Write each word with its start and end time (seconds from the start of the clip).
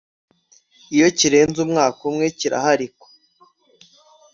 iyo 0.95 1.07
kirenze 1.17 1.57
umwaka 1.65 1.99
umwe 2.09 2.25
kiraharikwa 2.37 3.07